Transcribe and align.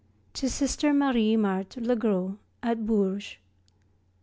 XLII. 0.35 0.47
_To 0.49 0.51
Sister 0.51 0.93
Marie 0.95 1.37
Marthe 1.37 1.75
Legros, 1.75 2.37
at 2.63 2.87
Bourges. 2.87 3.37